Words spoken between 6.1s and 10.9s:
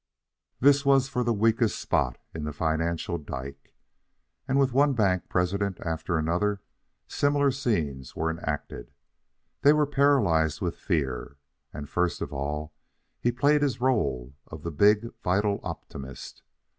another similar scenes were enacted. They were paralyzed with